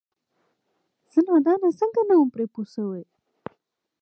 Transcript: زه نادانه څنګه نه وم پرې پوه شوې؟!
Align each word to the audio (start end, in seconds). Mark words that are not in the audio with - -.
زه 1.11 1.19
نادانه 1.27 1.69
څنګه 1.79 2.01
نه 2.09 2.15
وم 2.17 2.29
پرې 2.33 2.45
پوه 2.53 2.65
شوې؟! 2.73 3.03